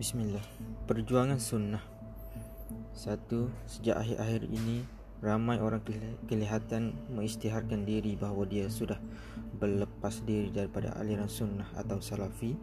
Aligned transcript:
Bismillah. 0.00 0.40
Perjuangan 0.88 1.36
sunnah. 1.36 1.84
Satu 2.96 3.52
Sejak 3.68 4.00
akhir-akhir 4.00 4.48
ini 4.48 4.80
Ramai 5.20 5.60
orang 5.60 5.84
kelihatan 6.24 6.96
mengisytiharkan 7.12 7.84
diri 7.84 8.16
bahawa 8.16 8.48
dia 8.48 8.72
sudah 8.72 8.96
berlepas 9.60 10.24
diri 10.24 10.48
daripada 10.48 10.96
aliran 10.96 11.28
sunnah 11.28 11.68
atau 11.76 12.00
salafi 12.00 12.56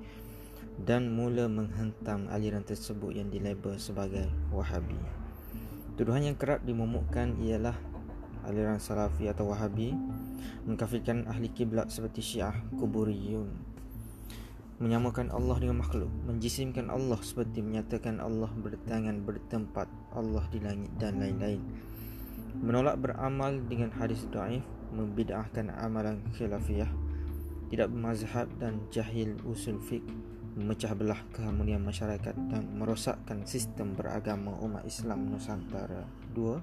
dan 0.82 1.14
mula 1.14 1.46
menghentam 1.46 2.26
aliran 2.34 2.66
tersebut 2.66 3.14
yang 3.14 3.30
dilabel 3.30 3.78
sebagai 3.78 4.26
wahabi. 4.50 4.98
Tuduhan 5.94 6.26
yang 6.26 6.42
kerap 6.42 6.66
dimumukkan 6.66 7.38
ialah 7.38 7.78
aliran 8.50 8.82
salafi 8.82 9.30
atau 9.30 9.54
wahabi 9.54 9.94
mengkafirkan 10.66 11.30
ahli 11.30 11.54
kiblat 11.54 11.94
seperti 11.94 12.26
syiah 12.26 12.58
kuburiyun 12.82 13.77
menyamakan 14.78 15.34
Allah 15.34 15.58
dengan 15.58 15.82
makhluk 15.82 16.10
menjisimkan 16.30 16.94
Allah 16.94 17.18
seperti 17.26 17.66
menyatakan 17.66 18.22
Allah 18.22 18.54
bertangan 18.54 19.26
bertempat 19.26 19.90
Allah 20.14 20.46
di 20.54 20.62
langit 20.62 20.94
dan 21.02 21.18
lain-lain 21.18 21.62
menolak 22.62 23.02
beramal 23.02 23.58
dengan 23.66 23.90
hadis 23.98 24.30
daif 24.30 24.62
membid'ahkan 24.94 25.74
amalan 25.82 26.22
khilafiyah 26.38 26.90
tidak 27.74 27.90
bermazhab 27.90 28.48
dan 28.62 28.86
jahil 28.94 29.34
usul 29.50 29.82
fiqh 29.82 30.06
memecah 30.58 30.98
belah 30.98 31.22
keharmonian 31.34 31.86
masyarakat 31.86 32.34
dan 32.50 32.66
merosakkan 32.74 33.46
sistem 33.46 33.94
beragama 33.94 34.58
umat 34.66 34.82
Islam 34.90 35.30
Nusantara. 35.30 36.02
Dua, 36.34 36.58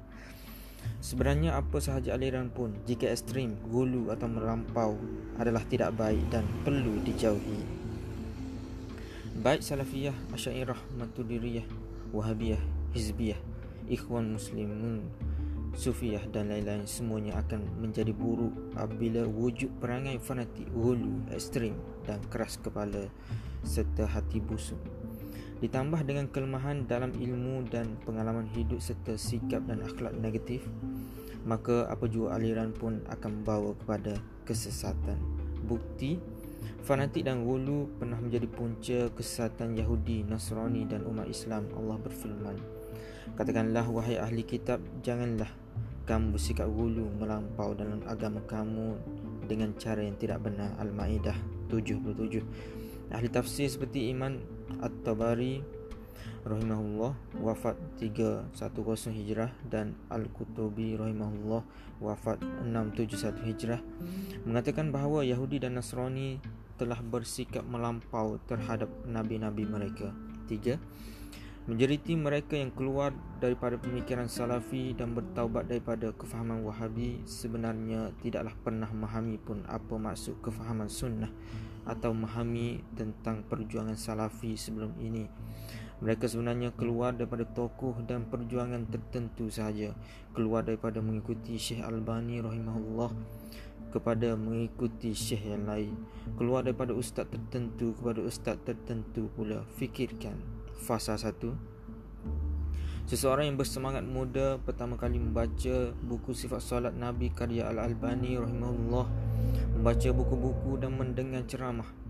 sebenarnya 0.99 1.55
apa 1.55 1.79
sahaja 1.79 2.19
aliran 2.19 2.51
pun 2.51 2.75
jika 2.91 3.07
ekstrim, 3.07 3.55
gulu 3.71 4.11
atau 4.11 4.27
melampau 4.27 4.99
adalah 5.39 5.63
tidak 5.71 5.95
baik 5.95 6.27
dan 6.35 6.43
perlu 6.67 6.99
dijauhi 7.07 7.84
baik 9.35 9.67
salafiyah, 9.67 10.15
asyairah, 10.31 10.79
matudiriyah, 10.95 11.67
wahabiyah, 12.15 12.63
hizbiyah, 12.95 13.39
ikhwan 13.91 14.39
muslimun, 14.39 15.11
sufiyah 15.75 16.23
dan 16.31 16.55
lain-lain 16.55 16.87
semuanya 16.87 17.43
akan 17.43 17.67
menjadi 17.83 18.15
buruk 18.15 18.55
apabila 18.79 19.27
wujud 19.27 19.75
perangai 19.83 20.23
fanatik 20.23 20.71
hulu, 20.71 21.27
ekstrim 21.35 21.75
dan 22.07 22.23
keras 22.31 22.63
kepala 22.63 23.11
serta 23.67 24.07
hati 24.07 24.39
busuk. 24.39 24.79
Ditambah 25.59 26.07
dengan 26.07 26.31
kelemahan 26.31 26.87
dalam 26.87 27.11
ilmu 27.11 27.67
dan 27.73 27.99
pengalaman 28.07 28.47
hidup 28.55 28.79
serta 28.79 29.19
sikap 29.19 29.65
dan 29.67 29.83
akhlak 29.83 30.15
negatif, 30.15 30.63
maka 31.43 31.91
apa 31.91 32.07
jua 32.07 32.39
aliran 32.39 32.71
pun 32.71 33.03
akan 33.11 33.43
membawa 33.43 33.75
kepada 33.83 34.15
kesesatan. 34.47 35.17
Bukti 35.65 36.21
Fanatik 36.85 37.25
dan 37.25 37.43
gulu 37.43 37.89
pernah 37.97 38.21
menjadi 38.21 38.47
punca 38.49 39.09
kesesatan 39.13 39.77
Yahudi, 39.77 40.25
Nasrani 40.29 40.85
dan 40.85 41.05
umat 41.09 41.29
Islam. 41.29 41.69
Allah 41.77 41.97
berfirman, 42.01 42.57
Katakanlah 43.35 43.89
wahai 43.89 44.21
ahli 44.21 44.45
kitab, 44.45 44.79
janganlah 45.01 45.49
kamu 46.05 46.37
bersikap 46.37 46.69
gulu 46.69 47.09
melampau 47.17 47.73
dalam 47.73 48.05
agama 48.05 48.45
kamu 48.45 49.01
dengan 49.49 49.73
cara 49.81 50.05
yang 50.05 50.21
tidak 50.21 50.45
benar. 50.45 50.77
Al-Ma'idah 50.77 51.37
77 51.73 52.45
Ahli 53.13 53.29
tafsir 53.29 53.69
seperti 53.69 54.13
Iman 54.13 54.41
At-Tabari 54.81 55.65
rahimahullah 56.45 57.13
wafat 57.41 57.77
310 57.99 58.55
Hijrah 59.15 59.51
dan 59.67 59.97
Al-Qutubi 60.13 60.99
rahimahullah 60.99 61.63
wafat 62.03 62.43
671 62.67 63.49
Hijrah 63.49 63.81
mengatakan 64.45 64.93
bahawa 64.93 65.25
Yahudi 65.25 65.63
dan 65.63 65.81
Nasrani 65.81 66.39
telah 66.75 66.99
bersikap 67.01 67.63
melampau 67.63 68.43
terhadap 68.51 68.91
nabi-nabi 69.07 69.63
mereka. 69.63 70.11
Tiga, 70.45 70.77
menjeriti 71.65 72.13
mereka 72.13 72.61
yang 72.61 72.69
keluar 72.75 73.17
daripada 73.41 73.81
pemikiran 73.81 74.29
salafi 74.29 74.93
dan 74.93 75.17
bertaubat 75.17 75.65
daripada 75.65 76.13
kefahaman 76.13 76.61
wahabi 76.61 77.25
sebenarnya 77.25 78.13
tidaklah 78.21 78.53
pernah 78.61 78.91
memahami 78.93 79.41
pun 79.41 79.65
apa 79.65 79.97
maksud 79.97 80.45
kefahaman 80.45 80.93
sunnah 80.93 81.33
atau 81.89 82.13
memahami 82.13 82.85
tentang 82.93 83.45
perjuangan 83.49 83.97
salafi 83.97 84.57
sebelum 84.61 84.93
ini. 85.01 85.25
Mereka 86.05 86.29
sebenarnya 86.29 86.69
keluar 86.77 87.17
daripada 87.17 87.49
tokoh 87.49 87.97
dan 88.05 88.29
perjuangan 88.29 88.85
tertentu 88.93 89.49
sahaja. 89.49 89.97
Keluar 90.37 90.61
daripada 90.61 91.01
mengikuti 91.01 91.57
Syekh 91.57 91.81
Albani 91.81 92.45
rahimahullah 92.45 93.09
kepada 93.89 94.35
mengikuti 94.35 95.15
syekh 95.15 95.55
yang 95.55 95.71
lain. 95.71 95.95
Keluar 96.35 96.67
daripada 96.67 96.91
ustaz 96.91 97.31
tertentu 97.31 97.95
kepada 97.95 98.21
ustaz 98.27 98.59
tertentu 98.67 99.31
pula. 99.33 99.63
Fikirkan. 99.79 100.35
Fasa 100.83 101.15
satu. 101.15 101.55
Seseorang 103.07 103.53
yang 103.53 103.57
bersemangat 103.61 104.03
muda 104.03 104.59
pertama 104.61 104.99
kali 104.99 105.23
membaca 105.23 105.93
buku 106.05 106.35
sifat 106.35 106.59
solat 106.59 106.93
Nabi 106.97 107.31
karya 107.31 107.69
Al-Albani 107.69 108.41
rahimahullah 108.41 109.07
membaca 109.77 110.09
buku-buku 110.09 110.81
dan 110.81 110.97
mendengar 110.97 111.45
ceramah 111.45 112.04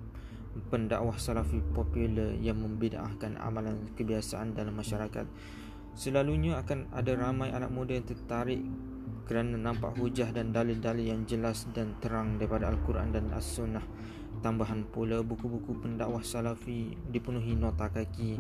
pendakwah 0.71 1.19
salafi 1.19 1.59
popular 1.75 2.35
yang 2.39 2.63
membida'ahkan 2.63 3.39
amalan 3.39 3.91
kebiasaan 3.99 4.55
dalam 4.55 4.75
masyarakat 4.79 5.27
selalunya 5.95 6.59
akan 6.59 6.91
ada 6.91 7.15
ramai 7.15 7.55
anak 7.55 7.71
muda 7.71 7.95
yang 7.95 8.07
tertarik 8.07 8.63
kerana 9.25 9.57
nampak 9.57 9.97
hujah 9.97 10.29
dan 10.35 10.53
dalil-dalil 10.53 11.07
yang 11.17 11.23
jelas 11.25 11.65
dan 11.73 11.97
terang 12.03 12.37
daripada 12.37 12.69
Al-Quran 12.69 13.09
dan 13.15 13.33
As-Sunnah. 13.33 13.85
Tambahan 14.45 14.85
pula 14.93 15.25
buku-buku 15.25 15.81
pendakwah 15.81 16.21
salafi 16.21 16.93
dipenuhi 17.09 17.57
nota 17.57 17.89
kaki, 17.89 18.37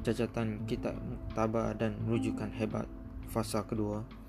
cacatan 0.00 0.64
kitab 0.64 0.96
muktabar 0.96 1.76
dan 1.76 2.00
rujukan 2.08 2.48
hebat. 2.56 2.88
Fasa 3.28 3.60
kedua. 3.68 4.23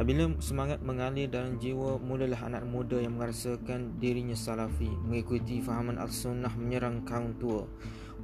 Apabila 0.00 0.32
semangat 0.40 0.80
mengalir 0.80 1.28
dalam 1.28 1.60
jiwa, 1.60 2.00
mulalah 2.00 2.48
anak 2.48 2.64
muda 2.64 2.96
yang 2.96 3.20
merasakan 3.20 4.00
dirinya 4.00 4.32
salafi, 4.32 4.88
mengikuti 5.04 5.60
fahaman 5.60 6.00
Al-Sunnah 6.00 6.56
menyerang 6.56 7.04
kaum 7.04 7.36
tua, 7.36 7.68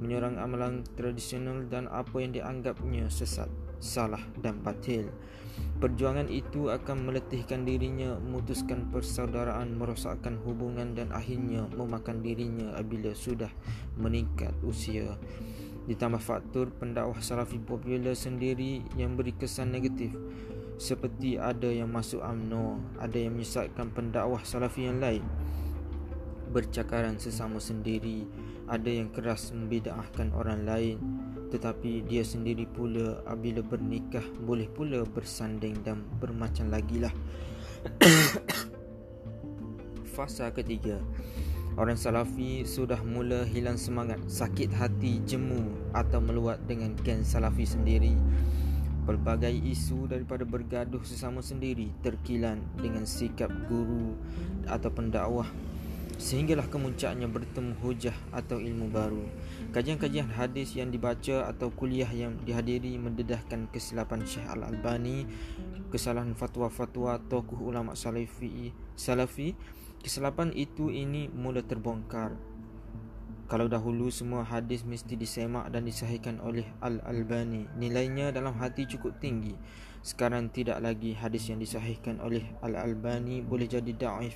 menyerang 0.01 0.41
amalan 0.41 0.81
tradisional 0.97 1.65
dan 1.69 1.85
apa 1.91 2.17
yang 2.17 2.33
dianggapnya 2.33 3.11
sesat, 3.13 3.49
salah 3.77 4.21
dan 4.41 4.57
batil. 4.65 5.11
Perjuangan 5.77 6.29
itu 6.33 6.73
akan 6.73 7.09
meletihkan 7.09 7.61
dirinya, 7.65 8.17
memutuskan 8.17 8.89
persaudaraan, 8.89 9.77
merosakkan 9.77 10.41
hubungan 10.41 10.97
dan 10.97 11.13
akhirnya 11.13 11.69
memakan 11.77 12.25
dirinya 12.25 12.73
apabila 12.73 13.13
sudah 13.13 13.49
meningkat 13.97 14.53
usia. 14.65 15.17
Ditambah 15.85 16.19
faktor 16.19 16.73
pendakwah 16.73 17.21
salafi 17.21 17.61
popular 17.61 18.17
sendiri 18.17 18.81
yang 18.97 19.15
beri 19.15 19.37
kesan 19.37 19.71
negatif 19.71 20.13
seperti 20.77 21.41
ada 21.41 21.73
yang 21.73 21.89
masuk 21.89 22.21
UMNO, 22.21 22.77
ada 23.01 23.17
yang 23.17 23.33
menyesatkan 23.33 23.89
pendakwah 23.89 24.45
salafi 24.45 24.85
yang 24.85 25.01
lain. 25.01 25.25
Bercakaran 26.53 27.17
sesama 27.17 27.57
sendiri, 27.57 28.29
ada 28.69 28.85
yang 28.85 29.09
keras 29.09 29.49
membida'ahkan 29.51 30.37
orang 30.37 30.69
lain. 30.69 31.01
Tetapi 31.49 32.05
dia 32.05 32.21
sendiri 32.21 32.69
pula 32.69 33.25
apabila 33.25 33.65
bernikah 33.65 34.23
boleh 34.45 34.69
pula 34.69 35.01
bersanding 35.07 35.79
dan 35.81 36.03
bermacam 36.19 36.67
lagi 36.67 36.99
lah 37.01 37.13
fasa 40.15 40.51
ketiga. 40.51 40.99
Orang 41.77 41.95
salafi 41.95 42.65
sudah 42.65 42.99
mula 43.05 43.45
hilang 43.45 43.77
semangat 43.77 44.17
sakit 44.27 44.73
hati 44.73 45.21
jemu 45.23 45.77
atau 45.93 46.19
meluat 46.19 46.57
dengan 46.65 46.97
geng 47.05 47.21
salafi 47.21 47.69
sendiri 47.69 48.17
pelbagai 49.07 49.55
isu 49.55 50.11
daripada 50.11 50.43
bergaduh 50.43 50.99
sesama 51.07 51.39
sendiri 51.39 51.95
terkilan 52.03 52.59
dengan 52.75 53.07
sikap 53.07 53.47
guru 53.71 54.19
atau 54.67 54.91
pendakwah 54.91 55.47
sehinggalah 56.17 56.65
kemuncaknya 56.65 57.29
bertemu 57.29 57.77
hujah 57.79 58.17
atau 58.33 58.57
ilmu 58.57 58.89
baru. 58.89 59.21
Kajian-kajian 59.69 60.33
hadis 60.33 60.73
yang 60.73 60.89
dibaca 60.89 61.45
atau 61.45 61.69
kuliah 61.69 62.09
yang 62.09 62.33
dihadiri 62.41 62.97
mendedahkan 62.97 63.69
kesilapan 63.69 64.25
Syekh 64.25 64.49
Al-Albani, 64.49 65.29
kesalahan 65.93 66.33
fatwa-fatwa 66.33 67.21
tokoh 67.29 67.61
ulama 67.61 67.93
salafi, 67.93 68.73
salafi. 68.97 69.53
Kesilapan 70.01 70.53
itu 70.57 70.89
ini 70.89 71.29
mula 71.29 71.61
terbongkar. 71.61 72.33
Kalau 73.47 73.71
dahulu 73.71 74.11
semua 74.11 74.43
hadis 74.43 74.83
mesti 74.83 75.15
disemak 75.15 75.71
dan 75.71 75.87
disahihkan 75.87 76.43
oleh 76.43 76.67
Al-Albani, 76.83 77.63
nilainya 77.79 78.35
dalam 78.35 78.51
hati 78.59 78.83
cukup 78.83 79.23
tinggi. 79.23 79.55
Sekarang 80.03 80.51
tidak 80.51 80.83
lagi 80.83 81.15
hadis 81.15 81.47
yang 81.47 81.63
disahihkan 81.63 82.19
oleh 82.19 82.43
Al-Albani 82.59 83.39
boleh 83.39 83.71
jadi 83.71 83.87
da'if 83.95 84.35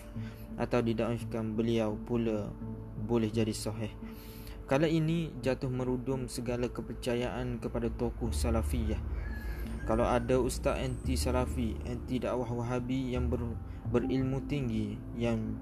atau 0.56 0.80
didaifkan 0.80 1.60
beliau 1.60 2.00
pula 2.08 2.56
boleh 3.04 3.28
jadi 3.28 3.52
sahih. 3.52 3.92
Kala 4.64 4.88
ini 4.88 5.36
jatuh 5.44 5.68
merudum 5.68 6.32
segala 6.32 6.72
kepercayaan 6.72 7.60
kepada 7.60 7.92
tokoh 7.92 8.32
salafiyah. 8.32 9.04
Kalau 9.84 10.08
ada 10.08 10.40
ustaz 10.40 10.80
anti 10.80 11.20
salafi, 11.20 11.76
anti 11.84 12.24
dakwah 12.24 12.48
wahabi 12.48 13.12
yang 13.12 13.28
ber, 13.28 13.44
berilmu 13.92 14.40
tinggi 14.48 14.96
yang 15.20 15.60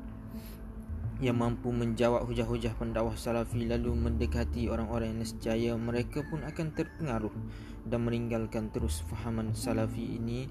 yang 1.19 1.35
mampu 1.35 1.75
menjawab 1.75 2.23
hujah-hujah 2.23 2.79
pendakwah 2.79 3.15
salafi 3.19 3.67
lalu 3.67 3.91
mendekati 3.91 4.71
orang-orang 4.71 5.11
yang 5.11 5.19
nescaya 5.19 5.71
mereka 5.75 6.23
pun 6.23 6.47
akan 6.47 6.71
terpengaruh 6.71 7.35
dan 7.83 8.07
meninggalkan 8.07 8.71
terus 8.71 9.03
fahaman 9.11 9.51
salafi 9.51 10.15
ini 10.15 10.47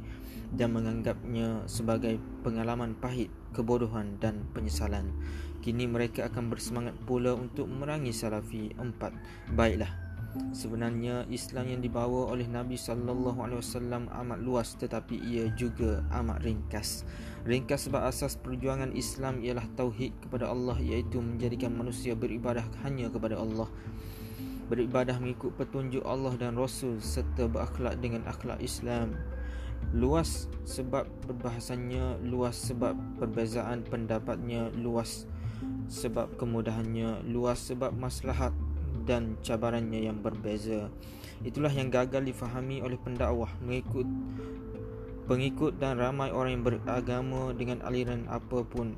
dan 0.53 0.73
menganggapnya 0.73 1.69
sebagai 1.69 2.17
pengalaman 2.41 2.97
pahit, 2.97 3.29
kebodohan 3.53 4.17
dan 4.21 4.49
penyesalan. 4.57 5.13
Kini 5.61 5.85
mereka 5.85 6.29
akan 6.33 6.49
bersemangat 6.49 6.97
pula 7.05 7.37
untuk 7.37 7.69
merangi 7.69 8.17
salafi 8.17 8.73
empat. 8.81 9.13
Baiklah, 9.53 10.08
Sebenarnya 10.53 11.25
Islam 11.33 11.73
yang 11.73 11.81
dibawa 11.81 12.29
oleh 12.29 12.45
Nabi 12.45 12.77
sallallahu 12.77 13.41
alaihi 13.41 13.65
wasallam 13.65 14.13
amat 14.13 14.39
luas 14.45 14.77
tetapi 14.77 15.17
ia 15.17 15.49
juga 15.57 16.05
amat 16.21 16.45
ringkas. 16.45 17.09
Ringkas 17.49 17.89
sebab 17.89 18.05
asas 18.05 18.37
perjuangan 18.37 18.93
Islam 18.93 19.41
ialah 19.41 19.65
tauhid 19.73 20.13
kepada 20.21 20.53
Allah 20.53 20.77
iaitu 20.85 21.25
menjadikan 21.25 21.73
manusia 21.73 22.13
beribadah 22.13 22.65
hanya 22.85 23.09
kepada 23.09 23.41
Allah. 23.41 23.73
Beribadah 24.69 25.17
mengikut 25.17 25.57
petunjuk 25.57 26.05
Allah 26.05 26.37
dan 26.37 26.61
Rasul 26.61 27.01
serta 27.01 27.49
berakhlak 27.49 27.97
dengan 28.05 28.29
akhlak 28.29 28.61
Islam. 28.61 29.17
Luas 29.97 30.53
sebab 30.69 31.09
berbahasanya, 31.25 32.21
luas 32.21 32.61
sebab 32.61 32.93
perbezaan 33.17 33.81
pendapatnya, 33.89 34.69
luas 34.77 35.25
sebab 35.89 36.37
kemudahannya, 36.37 37.25
luas 37.25 37.65
sebab 37.65 37.97
maslahat 37.97 38.53
dan 39.09 39.41
cabarannya 39.41 40.05
yang 40.05 40.21
berbeza. 40.21 40.93
Itulah 41.41 41.73
yang 41.73 41.89
gagal 41.89 42.29
difahami 42.29 42.85
oleh 42.85 43.01
pendakwah 43.01 43.49
mengikut 43.65 44.05
pengikut 45.29 45.77
dan 45.77 46.01
ramai 46.01 46.33
orang 46.33 46.61
yang 46.61 46.65
beragama 46.65 47.53
dengan 47.53 47.85
aliran 47.85 48.25
apapun. 48.33 48.97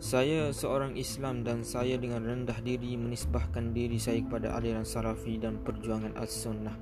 Saya 0.00 0.48
seorang 0.50 0.96
Islam 0.96 1.44
dan 1.44 1.60
saya 1.60 2.00
dengan 2.00 2.24
rendah 2.24 2.56
diri 2.64 2.96
menisbahkan 2.96 3.76
diri 3.76 4.00
saya 4.00 4.24
kepada 4.24 4.56
aliran 4.56 4.82
Salafi 4.82 5.36
dan 5.36 5.60
perjuangan 5.60 6.16
As-Sunnah. 6.16 6.72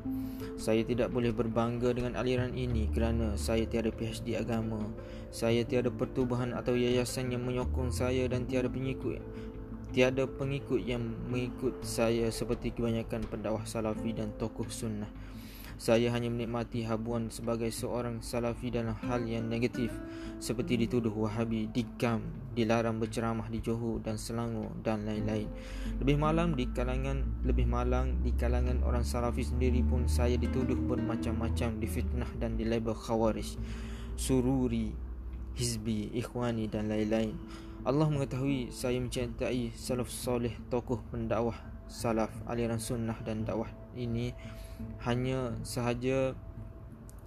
Saya 0.55 0.87
tidak 0.87 1.11
boleh 1.11 1.35
berbangga 1.35 1.91
dengan 1.91 2.15
aliran 2.15 2.55
ini 2.55 2.87
kerana 2.95 3.35
saya 3.35 3.67
tiada 3.67 3.91
PhD 3.91 4.39
agama. 4.39 4.79
Saya 5.35 5.67
tiada 5.67 5.91
pertubuhan 5.91 6.55
atau 6.55 6.79
yayasan 6.79 7.35
yang 7.35 7.43
menyokong 7.43 7.91
saya 7.91 8.31
dan 8.31 8.47
tiada 8.47 8.71
pengikut 8.71 9.19
Tiada 9.89 10.29
pengikut 10.29 10.85
yang 10.85 11.01
mengikut 11.33 11.81
saya 11.81 12.29
seperti 12.29 12.77
kebanyakan 12.77 13.25
pendakwah 13.25 13.65
salafi 13.65 14.13
dan 14.13 14.37
tokoh 14.37 14.69
sunnah. 14.69 15.09
Saya 15.79 16.11
hanya 16.11 16.27
menikmati 16.27 16.83
habuan 16.83 17.31
sebagai 17.31 17.71
seorang 17.71 18.19
salafi 18.19 18.69
dalam 18.69 18.99
hal 18.99 19.23
yang 19.25 19.47
negatif 19.47 19.95
seperti 20.43 20.75
dituduh 20.75 21.15
wahabi, 21.15 21.71
dikam, 21.71 22.21
dilarang 22.59 22.99
berceramah 22.99 23.47
di 23.47 23.63
Johor 23.63 24.03
dan 24.03 24.19
Selangor 24.19 24.75
dan 24.83 25.07
lain-lain. 25.07 25.47
Lebih 26.03 26.19
malam 26.19 26.59
di 26.59 26.67
kalangan 26.75 27.47
lebih 27.47 27.71
malang 27.71 28.21
di 28.27 28.35
kalangan 28.35 28.83
orang 28.83 29.07
salafi 29.07 29.47
sendiri 29.47 29.81
pun 29.87 30.11
saya 30.11 30.35
dituduh 30.35 30.77
bermacam-macam 30.77 31.79
difitnah 31.79 32.31
dan 32.43 32.59
dilabel 32.59 32.99
khawarij, 32.99 33.57
sururi, 34.19 34.91
hizbi, 35.55 36.11
ikhwani 36.11 36.67
dan 36.67 36.91
lain-lain. 36.91 37.39
Allah 37.87 38.09
mengetahui 38.11 38.75
saya 38.75 38.99
mencintai 38.99 39.71
salaf 39.75 40.11
soleh 40.11 40.55
tokoh 40.67 40.99
pendakwah 41.11 41.57
salaf 41.87 42.31
aliran 42.51 42.83
sunnah 42.83 43.17
dan 43.23 43.47
dakwah 43.47 43.71
ini 43.95 44.35
hanya 45.07 45.55
sahaja 45.63 46.35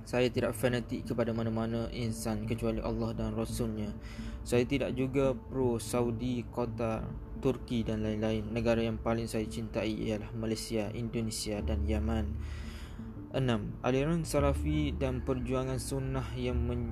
saya 0.02 0.28
tidak 0.34 0.58
fanatik 0.58 1.06
kepada 1.06 1.32
mana-mana 1.32 1.88
insan 1.94 2.50
kecuali 2.50 2.82
Allah 2.82 3.14
dan 3.14 3.38
Rasulnya. 3.38 3.94
Saya 4.42 4.66
tidak 4.66 4.98
juga 4.98 5.38
pro 5.38 5.78
Saudi, 5.78 6.42
Qatar, 6.50 7.06
Turki 7.38 7.86
dan 7.86 8.02
lain-lain. 8.02 8.50
Negara 8.50 8.82
yang 8.82 8.98
paling 8.98 9.30
saya 9.30 9.46
cintai 9.46 9.94
ialah 9.94 10.34
Malaysia, 10.34 10.90
Indonesia 10.92 11.62
dan 11.62 11.86
Yaman. 11.86 12.28
6. 13.32 13.80
Aliran 13.88 14.28
Salafi 14.28 14.92
dan 14.92 15.24
perjuangan 15.24 15.80
sunnah 15.80 16.28
yang 16.36 16.60
men, 16.60 16.92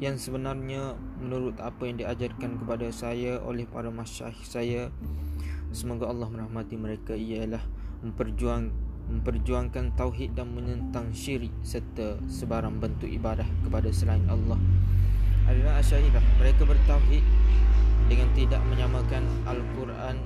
yang 0.00 0.16
sebenarnya 0.16 0.96
menurut 1.20 1.60
apa 1.60 1.84
yang 1.84 2.00
diajarkan 2.00 2.56
kepada 2.56 2.88
saya 2.88 3.36
oleh 3.44 3.68
para 3.68 3.92
masyayikh 3.92 4.40
saya 4.48 4.88
semoga 5.76 6.08
Allah 6.08 6.32
merahmati 6.32 6.80
mereka 6.80 7.12
ialah 7.12 7.60
memperjuang 8.00 8.72
memperjuangkan 9.12 9.92
tauhid 9.92 10.32
dan 10.32 10.56
menentang 10.56 11.12
syirik 11.12 11.52
serta 11.60 12.16
sebarang 12.32 12.80
bentuk 12.80 13.12
ibadah 13.12 13.44
kepada 13.60 13.92
selain 13.92 14.24
Allah. 14.32 14.56
Aliran 15.44 15.76
Asy'ariyah 15.76 16.24
mereka 16.40 16.64
bertauhid 16.64 17.24
dengan 18.08 18.28
tidak 18.32 18.62
menyamakan 18.72 19.28
Al-Quran 19.44 20.16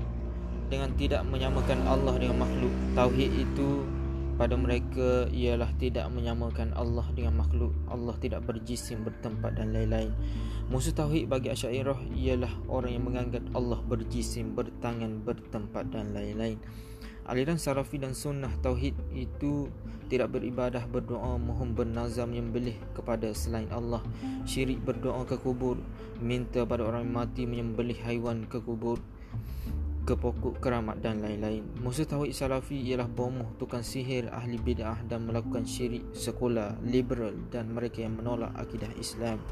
dengan 0.70 0.90
tidak 0.94 1.22
menyamakan 1.26 1.82
Allah 1.82 2.14
dengan 2.14 2.46
makhluk. 2.46 2.74
Tauhid 2.94 3.30
itu 3.42 3.95
pada 4.36 4.52
mereka 4.52 5.24
ialah 5.32 5.72
tidak 5.80 6.04
menyamakan 6.12 6.76
Allah 6.76 7.08
dengan 7.16 7.40
makhluk. 7.40 7.72
Allah 7.88 8.12
tidak 8.20 8.44
berjisim 8.44 9.00
bertempat 9.00 9.56
dan 9.56 9.72
lain-lain. 9.72 10.12
Musuh 10.68 10.92
tauhid 10.92 11.32
bagi 11.32 11.48
asyairah 11.48 11.96
ialah 12.12 12.52
orang 12.68 12.92
yang 12.92 13.04
menganggap 13.08 13.44
Allah 13.56 13.80
berjisim 13.80 14.52
bertangan 14.52 15.24
bertempat 15.24 15.88
dan 15.88 16.12
lain-lain. 16.12 16.60
Aliran 17.26 17.58
sarafi 17.58 17.98
dan 17.98 18.14
sunnah 18.14 18.52
tauhid 18.60 18.94
itu 19.10 19.72
tidak 20.06 20.38
beribadah 20.38 20.86
berdoa 20.86 21.34
mohon 21.40 21.74
bernazam 21.74 22.30
yang 22.30 22.54
belih 22.54 22.78
kepada 22.94 23.32
selain 23.34 23.66
Allah. 23.74 24.04
Syirik 24.46 24.84
berdoa 24.84 25.26
ke 25.26 25.34
kubur 25.40 25.80
minta 26.22 26.62
pada 26.62 26.86
orang 26.86 27.08
mati 27.08 27.48
menyembelih 27.48 27.98
haiwan 28.04 28.46
ke 28.46 28.62
kubur 28.62 29.02
ke 30.06 30.14
pokok 30.14 30.62
keramat 30.62 31.02
dan 31.02 31.18
lain-lain. 31.18 31.66
Musuh 31.82 32.06
tauhid 32.06 32.30
salafi 32.30 32.78
ialah 32.78 33.10
bomoh 33.10 33.50
tukang 33.58 33.82
sihir 33.82 34.30
ahli 34.30 34.54
bid'ah 34.54 35.02
dan 35.10 35.26
melakukan 35.26 35.66
syirik 35.66 36.06
sekolah 36.14 36.78
liberal 36.86 37.34
dan 37.50 37.74
mereka 37.74 38.06
yang 38.06 38.14
menolak 38.14 38.54
akidah 38.54 38.88
Islam. 39.02 39.42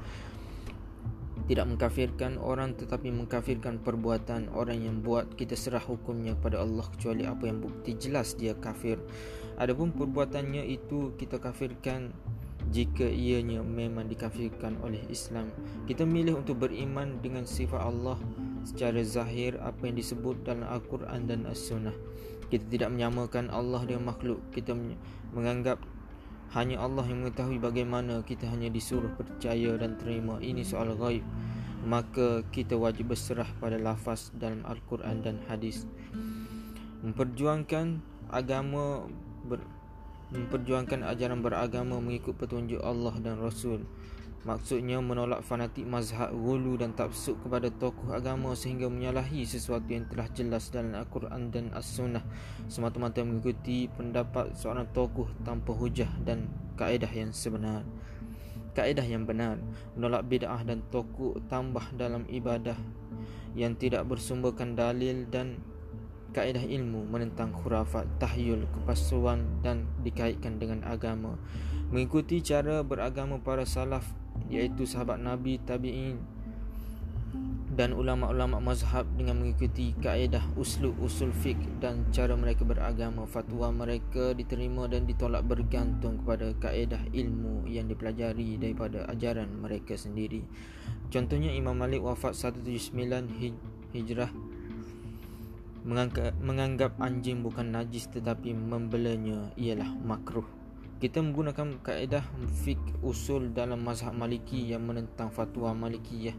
Tidak 1.45 1.67
mengkafirkan 1.67 2.39
orang 2.39 2.79
tetapi 2.79 3.11
mengkafirkan 3.11 3.83
perbuatan 3.83 4.55
orang 4.55 4.79
yang 4.79 5.03
buat 5.03 5.35
kita 5.35 5.59
serah 5.59 5.83
hukumnya 5.83 6.39
kepada 6.39 6.63
Allah 6.63 6.87
kecuali 6.87 7.27
apa 7.27 7.51
yang 7.51 7.59
bukti 7.59 7.99
jelas 7.99 8.39
dia 8.39 8.55
kafir. 8.55 9.03
Adapun 9.59 9.91
perbuatannya 9.91 10.63
itu 10.71 11.19
kita 11.19 11.43
kafirkan 11.43 12.15
jika 12.71 13.05
ianya 13.05 13.61
memang 13.61 14.09
dikafirkan 14.09 14.81
oleh 14.81 15.03
Islam. 15.11 15.51
Kita 15.85 16.07
milih 16.09 16.47
untuk 16.47 16.65
beriman 16.65 17.21
dengan 17.21 17.45
sifat 17.45 17.83
Allah 17.83 18.17
secara 18.65 19.01
zahir 19.05 19.61
apa 19.61 19.87
yang 19.87 19.97
disebut 20.01 20.43
dalam 20.43 20.65
Al-Quran 20.65 21.29
dan 21.29 21.45
As-Sunnah. 21.45 21.95
Kita 22.49 22.65
tidak 22.69 22.91
menyamakan 22.93 23.53
Allah 23.53 23.85
dengan 23.85 24.11
makhluk. 24.11 24.41
Kita 24.53 24.73
menganggap 25.37 25.81
hanya 26.55 26.81
Allah 26.81 27.03
yang 27.09 27.27
mengetahui 27.27 27.59
bagaimana 27.59 28.23
kita 28.23 28.47
hanya 28.47 28.71
disuruh 28.71 29.11
percaya 29.15 29.75
dan 29.75 29.99
terima. 29.99 30.39
Ini 30.39 30.63
soal 30.63 30.95
gaib. 30.95 31.25
Maka 31.85 32.41
kita 32.49 32.81
wajib 32.81 33.13
berserah 33.13 33.49
pada 33.61 33.77
lafaz 33.77 34.33
dalam 34.33 34.65
Al-Quran 34.65 35.21
dan 35.21 35.37
hadis. 35.51 35.85
Memperjuangkan 37.05 38.01
agama 38.33 39.05
ber, 39.45 39.61
memperjuangkan 40.33 41.05
ajaran 41.05 41.45
beragama 41.45 42.01
mengikut 42.01 42.39
petunjuk 42.39 42.81
Allah 42.81 43.13
dan 43.21 43.37
Rasul. 43.37 43.85
Maksudnya 44.45 45.01
menolak 45.01 45.41
fanatik 45.41 45.89
mazhab 45.89 46.29
gulu 46.29 46.77
dan 46.77 46.93
tafsuk 46.93 47.41
kepada 47.41 47.73
tokoh 47.73 48.13
agama 48.13 48.53
sehingga 48.53 48.93
menyalahi 48.93 49.41
sesuatu 49.49 49.89
yang 49.89 50.05
telah 50.05 50.29
jelas 50.37 50.69
dalam 50.69 50.93
Al-Quran 50.93 51.49
dan 51.49 51.73
As-Sunnah 51.73 52.21
semata-mata 52.69 53.25
mengikuti 53.25 53.89
pendapat 53.89 54.53
seorang 54.53 54.85
tokoh 54.93 55.33
tanpa 55.49 55.73
hujah 55.73 56.13
dan 56.29 56.53
kaedah 56.77 57.09
yang 57.09 57.33
sebenar. 57.33 57.89
Kaedah 58.77 59.07
yang 59.09 59.25
benar 59.25 59.57
menolak 59.97 60.29
bid'ah 60.29 60.61
dan 60.61 60.85
tokoh 60.93 61.41
tambah 61.49 61.89
dalam 61.97 62.29
ibadah 62.29 62.77
yang 63.57 63.73
tidak 63.81 64.05
bersumberkan 64.05 64.77
dalil 64.77 65.25
dan 65.33 65.57
kaedah 66.37 66.69
ilmu 66.69 67.09
menentang 67.09 67.49
khurafat, 67.55 68.05
tahyul, 68.21 68.69
kepasuan 68.77 69.47
dan 69.65 69.89
dikaitkan 70.05 70.61
dengan 70.61 70.85
agama. 70.85 71.41
Mengikuti 71.89 72.45
cara 72.45 72.83
beragama 72.85 73.39
para 73.41 73.63
salaf 73.63 74.05
iaitu 74.53 74.85
sahabat 74.85 75.21
Nabi 75.21 75.61
tabi'in 75.63 76.35
dan 77.75 77.91
ulama-ulama 77.91 78.63
mazhab 78.63 79.03
dengan 79.19 79.43
mengikuti 79.43 79.91
kaedah 79.99 80.55
uslub 80.55 80.95
usul 81.03 81.35
fiqh 81.35 81.59
dan 81.83 82.07
cara 82.15 82.39
mereka 82.39 82.63
beragama. 82.63 83.27
Fatwa 83.27 83.75
mereka 83.75 84.31
diterima 84.31 84.87
dan 84.87 85.11
ditolak 85.11 85.43
bergantung 85.43 86.23
kepada 86.23 86.55
kaedah 86.63 87.03
ilmu 87.11 87.67
yang 87.67 87.91
dipelajari 87.91 88.63
daripada 88.63 89.11
ajaran 89.11 89.51
mereka 89.59 89.99
sendiri. 89.99 90.47
Contohnya 91.11 91.51
Imam 91.51 91.75
Malik 91.75 92.07
wafat 92.07 92.39
179 92.39 92.95
Hijrah 93.91 94.31
menganggap 96.41 96.97
anjing 96.97 97.45
bukan 97.45 97.75
najis 97.75 98.09
tetapi 98.09 98.57
membelanya 98.57 99.53
ialah 99.59 99.91
makruh 100.01 100.47
kita 101.05 101.21
menggunakan 101.21 101.85
kaedah 101.85 102.25
fik 102.65 102.81
usul 103.05 103.53
dalam 103.53 103.85
mazhab 103.85 104.17
maliki 104.17 104.73
yang 104.73 104.89
menentang 104.89 105.29
fatwa 105.29 105.77
malikiyah. 105.77 106.33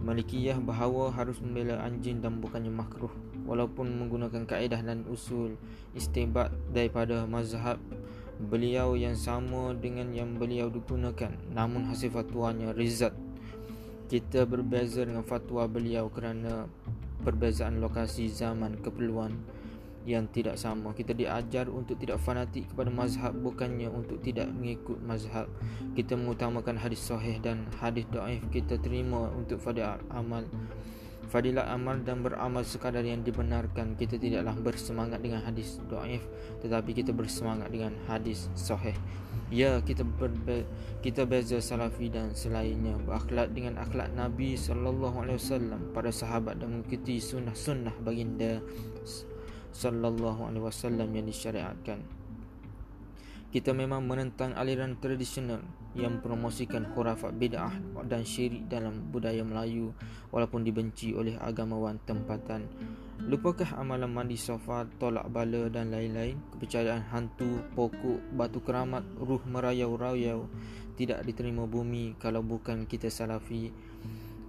Malikiyah 0.00 0.56
bahawa 0.56 1.12
harus 1.12 1.36
membela 1.44 1.84
anjing 1.84 2.24
dan 2.24 2.40
bukannya 2.40 2.72
makruh. 2.72 3.12
Walaupun 3.44 3.92
menggunakan 3.92 4.48
kaedah 4.48 4.80
dan 4.80 5.04
usul 5.12 5.60
istibat 5.92 6.48
daripada 6.72 7.28
mazhab 7.28 7.76
beliau 8.40 8.96
yang 8.96 9.12
sama 9.12 9.76
dengan 9.76 10.16
yang 10.16 10.40
beliau 10.40 10.72
digunakan. 10.72 11.36
Namun 11.52 11.92
hasil 11.92 12.16
fatwanya 12.16 12.72
rizat. 12.72 13.12
Kita 14.08 14.48
berbeza 14.48 15.04
dengan 15.04 15.28
fatwa 15.28 15.68
beliau 15.68 16.08
kerana 16.08 16.72
perbezaan 17.20 17.84
lokasi 17.84 18.32
zaman 18.32 18.80
keperluan 18.80 19.36
yang 20.06 20.30
tidak 20.30 20.54
sama. 20.54 20.94
Kita 20.94 21.10
diajar 21.12 21.66
untuk 21.66 21.98
tidak 21.98 22.22
fanatik 22.22 22.70
kepada 22.70 22.88
mazhab 22.94 23.34
bukannya 23.34 23.90
untuk 23.90 24.22
tidak 24.22 24.46
mengikut 24.54 25.02
mazhab. 25.02 25.50
Kita 25.98 26.14
mengutamakan 26.14 26.78
hadis 26.78 27.02
sahih 27.02 27.42
dan 27.42 27.66
hadis 27.82 28.06
dhaif 28.14 28.40
kita 28.54 28.78
terima 28.78 29.28
untuk 29.34 29.58
fadilah 29.58 29.98
amal 30.14 30.46
fadilah 31.26 31.66
amal 31.74 31.98
dan 32.06 32.22
beramal 32.22 32.62
sekadar 32.62 33.02
yang 33.02 33.26
dibenarkan. 33.26 33.98
Kita 33.98 34.14
tidaklah 34.14 34.54
bersemangat 34.62 35.18
dengan 35.18 35.42
hadis 35.42 35.82
dhaif 35.90 36.22
tetapi 36.62 36.94
kita 36.94 37.10
bersemangat 37.10 37.74
dengan 37.74 37.98
hadis 38.06 38.46
sahih. 38.54 38.94
Ya 39.50 39.78
kita 39.82 40.02
berbe- 40.02 40.66
kita 41.02 41.26
beza 41.26 41.58
salafi 41.58 42.10
dan 42.10 42.30
selainnya. 42.34 42.94
Berakhlak 43.02 43.54
dengan 43.54 43.78
akhlak 43.82 44.10
Nabi 44.14 44.54
sallallahu 44.54 45.22
alaihi 45.22 45.38
wasallam. 45.38 45.80
Para 45.90 46.14
sahabat 46.14 46.62
dan 46.62 46.78
mengikuti 46.78 47.18
sunnah-sunnah 47.18 47.94
baginda 48.06 48.62
sallallahu 49.76 50.48
alaihi 50.48 50.64
wasallam 50.64 51.12
yang 51.12 51.28
disyariatkan. 51.28 52.00
Kita 53.52 53.76
memang 53.76 54.08
menentang 54.08 54.56
aliran 54.56 54.96
tradisional 54.96 55.60
yang 55.96 56.20
promosikan 56.20 56.92
khurafat 56.92 57.36
bid'ah 57.36 57.72
dan 58.04 58.24
syirik 58.24 58.68
dalam 58.68 59.12
budaya 59.12 59.40
Melayu 59.44 59.92
walaupun 60.32 60.64
dibenci 60.64 61.12
oleh 61.12 61.36
agamawan 61.40 61.96
tempatan. 62.04 62.68
Lupakah 63.16 63.80
amalan 63.80 64.12
mandi 64.12 64.36
sofa, 64.36 64.84
tolak 65.00 65.32
bala 65.32 65.72
dan 65.72 65.88
lain-lain? 65.88 66.36
Kepercayaan 66.52 67.08
hantu, 67.08 67.64
pokok, 67.72 68.20
batu 68.36 68.60
keramat, 68.60 69.04
ruh 69.16 69.40
merayau-rayau 69.48 70.48
tidak 70.96 71.20
diterima 71.28 71.68
bumi 71.68 72.16
kalau 72.16 72.40
bukan 72.40 72.88
kita 72.88 73.12
salafi. 73.12 73.68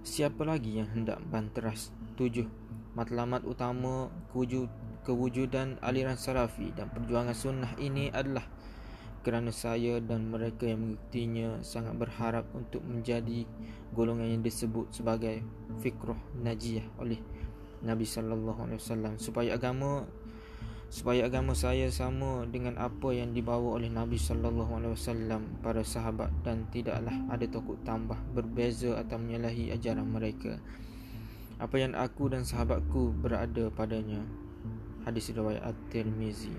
Siapa 0.00 0.48
lagi 0.48 0.80
yang 0.80 0.88
hendak 0.88 1.20
banteras? 1.28 1.92
Tujuh. 2.16 2.48
Matlamat 2.96 3.44
utama 3.44 4.08
kewujud 4.32 4.66
kewujudan 5.08 5.80
aliran 5.80 6.20
salafi 6.20 6.68
dan 6.76 6.92
perjuangan 6.92 7.32
sunnah 7.32 7.72
ini 7.80 8.12
adalah 8.12 8.44
kerana 9.24 9.48
saya 9.48 10.04
dan 10.04 10.28
mereka 10.28 10.68
yang 10.68 10.84
mengikutinya 10.84 11.64
sangat 11.64 11.96
berharap 11.96 12.44
untuk 12.52 12.84
menjadi 12.84 13.48
golongan 13.96 14.36
yang 14.36 14.44
disebut 14.44 14.92
sebagai 14.92 15.40
fikrah 15.80 16.16
najiyah 16.44 16.84
oleh 17.00 17.16
Nabi 17.82 18.04
sallallahu 18.04 18.68
alaihi 18.68 18.80
wasallam. 18.80 19.16
Supaya 19.16 19.56
agama 19.56 20.06
supaya 20.88 21.28
agama 21.28 21.52
saya 21.52 21.92
sama 21.92 22.48
dengan 22.48 22.80
apa 22.80 23.12
yang 23.12 23.36
dibawa 23.36 23.76
oleh 23.76 23.92
Nabi 23.92 24.16
sallallahu 24.16 24.80
alaihi 24.80 24.96
wasallam 24.96 25.60
para 25.60 25.84
sahabat 25.84 26.32
dan 26.40 26.64
tidaklah 26.72 27.12
ada 27.28 27.44
takut 27.44 27.76
tambah 27.84 28.16
berbeza 28.32 28.96
atau 28.96 29.20
menyalahi 29.20 29.76
ajaran 29.76 30.08
mereka. 30.08 30.56
Apa 31.58 31.76
yang 31.76 31.92
aku 31.98 32.30
dan 32.32 32.46
sahabatku 32.46 33.18
berada 33.18 33.68
padanya 33.74 34.22
hadis 35.08 35.32
riwayat 35.32 35.64
At-Tirmizi. 35.64 36.52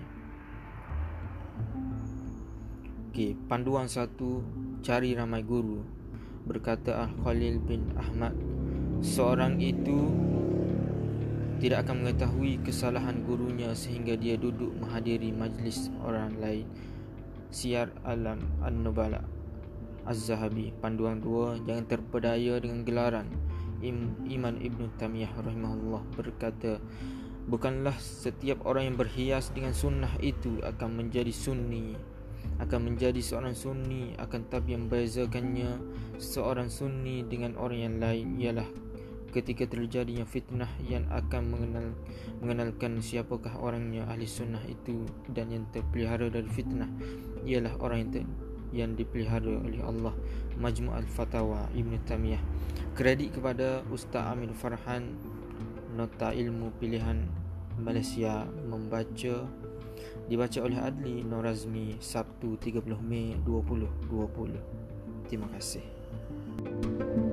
Okey, 3.13 3.37
panduan 3.45 3.85
satu 3.85 4.41
cari 4.81 5.13
ramai 5.13 5.45
guru. 5.45 5.85
Berkata 6.49 7.05
Al-Khalil 7.05 7.61
bin 7.61 7.93
Ahmad, 7.93 8.33
seorang 9.05 9.61
itu 9.61 10.09
tidak 11.61 11.85
akan 11.85 12.01
mengetahui 12.01 12.57
kesalahan 12.65 13.21
gurunya 13.21 13.69
sehingga 13.77 14.17
dia 14.17 14.33
duduk 14.33 14.73
menghadiri 14.81 15.29
majlis 15.29 15.93
orang 16.01 16.33
lain. 16.41 16.65
Siar 17.53 17.93
Alam 18.05 18.45
An-Nubala 18.61 19.25
Az-Zahabi 20.05 20.69
Panduan 20.85 21.17
dua 21.17 21.57
Jangan 21.65 21.89
terpedaya 21.89 22.61
dengan 22.61 22.85
gelaran 22.85 23.25
Iman 23.81 24.61
Ibn 24.61 25.01
Tamiyah 25.01 25.33
rahimahullah 25.33 26.03
berkata 26.13 26.77
Bukanlah 27.49 27.97
setiap 27.97 28.61
orang 28.69 28.93
yang 28.93 28.97
berhias 29.01 29.49
dengan 29.49 29.73
sunnah 29.73 30.13
itu 30.21 30.61
akan 30.61 31.01
menjadi 31.01 31.33
sunni. 31.33 31.97
Akan 32.61 32.85
menjadi 32.85 33.17
seorang 33.25 33.57
sunni 33.57 34.13
akan 34.21 34.45
tapi 34.53 34.77
yang 34.77 34.85
membezakannya 34.85 35.81
seorang 36.21 36.69
sunni 36.69 37.25
dengan 37.25 37.57
orang 37.57 37.79
yang 37.81 37.95
lain 37.97 38.37
ialah 38.37 38.69
ketika 39.33 39.65
terjadinya 39.65 40.29
fitnah 40.29 40.69
yang 40.85 41.09
akan 41.09 41.49
mengenal 41.49 41.85
mengenalkan 42.37 43.01
siapakah 43.01 43.57
orangnya 43.57 44.05
ahli 44.09 44.29
sunnah 44.29 44.61
itu 44.69 45.09
dan 45.33 45.49
yang 45.49 45.65
terpelihara 45.73 46.29
dari 46.29 46.49
fitnah 46.53 46.89
ialah 47.49 47.73
orang 47.81 47.97
yang 48.05 48.11
ter, 48.13 48.23
yang 48.69 48.91
dipelihara 48.93 49.57
oleh 49.65 49.81
Allah. 49.81 50.13
Majmu' 50.59 50.91
al-Fatawa 50.91 51.71
Ibn 51.73 51.93
Tamiyah 52.03 52.43
kredit 52.99 53.31
kepada 53.31 53.79
Ustaz 53.87 54.27
Amir 54.27 54.51
Farhan 54.51 55.15
nota 55.99 56.31
ilmu 56.31 56.71
pilihan 56.79 57.27
Malaysia 57.75 58.47
membaca 58.63 59.43
dibaca 60.31 60.59
oleh 60.63 60.79
Adli 60.79 61.27
Norazmi 61.27 61.99
Sabtu 61.99 62.55
30 62.55 62.95
Mei 63.03 63.35
2020. 63.43 65.27
Terima 65.27 65.51
kasih. 65.51 65.83
thank 66.59 67.23
you 67.23 67.28